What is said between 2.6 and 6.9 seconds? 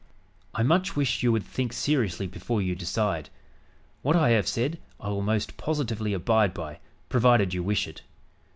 decide. What I have said, I will most positively abide by,